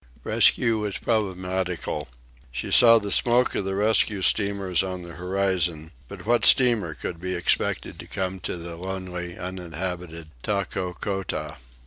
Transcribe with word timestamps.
Rescue 0.23 0.79
was 0.79 0.97
problematical. 0.97 2.07
She 2.51 2.71
saw 2.71 2.97
the 2.97 3.11
smoke 3.11 3.53
of 3.53 3.65
the 3.65 3.75
rescue 3.75 4.23
steamers 4.23 4.81
on 4.81 5.03
the 5.03 5.13
horizon, 5.13 5.91
but 6.07 6.25
what 6.25 6.43
steamer 6.43 6.95
could 6.95 7.21
be 7.21 7.35
expected 7.35 7.99
to 7.99 8.07
come 8.07 8.39
to 8.39 8.55
lonely, 8.57 9.37
uninhabited 9.37 10.29
Takokota? 10.41 11.57